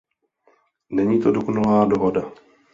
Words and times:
Není 0.89 1.21
to 1.21 1.31
dokonalá 1.31 1.85
dohoda. 1.85 2.31